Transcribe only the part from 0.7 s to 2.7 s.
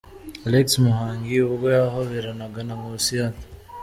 Muhangi ubwo yahoberanaga